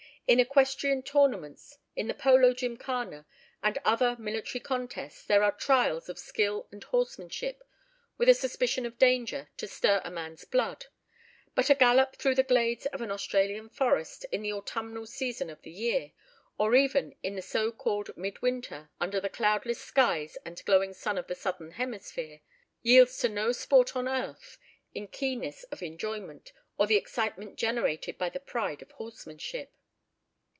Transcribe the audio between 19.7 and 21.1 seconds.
skies and glowing